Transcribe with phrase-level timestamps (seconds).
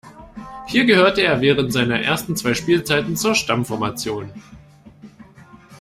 [0.65, 4.31] Hier gehörte er während seiner ersten zwei Spielzeiten zur Stammformation.